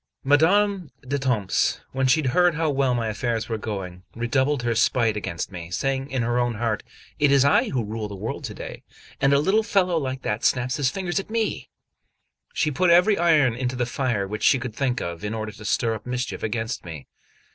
XL 0.23 0.29
MADAME 0.29 0.89
D'ETAMPES, 1.07 1.79
when 1.91 2.07
she 2.07 2.23
heard 2.23 2.55
how 2.55 2.71
well 2.71 2.95
my 2.95 3.07
affairs 3.09 3.47
were 3.47 3.59
going, 3.59 4.01
redoubled 4.15 4.63
her 4.63 4.73
spite 4.73 5.15
against 5.15 5.51
me, 5.51 5.69
saying 5.69 6.09
in 6.09 6.23
her 6.23 6.39
own 6.39 6.55
heart: 6.55 6.81
"It 7.19 7.31
is 7.31 7.45
I 7.45 7.69
who 7.69 7.83
rule 7.83 8.07
the 8.07 8.15
world 8.15 8.43
to 8.45 8.55
day, 8.55 8.81
and 9.21 9.31
a 9.31 9.37
little 9.37 9.61
fellow 9.61 9.99
like 9.99 10.23
that 10.23 10.43
snaps 10.43 10.77
his 10.77 10.89
fingers 10.89 11.19
at 11.19 11.29
me! 11.29 11.69
She 12.51 12.71
put 12.71 12.89
every 12.89 13.19
iron 13.19 13.53
into 13.53 13.75
the 13.75 13.85
fire 13.85 14.27
which 14.27 14.41
she 14.41 14.57
could 14.57 14.73
think 14.73 15.01
of, 15.01 15.23
in 15.23 15.35
order 15.35 15.51
to 15.51 15.65
stir 15.65 15.93
up 15.93 16.07
mischief 16.07 16.41
against 16.41 16.83
me. 16.83 17.05